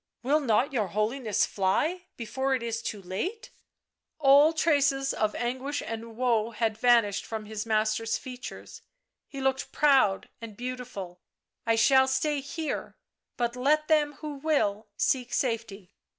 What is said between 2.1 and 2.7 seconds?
before it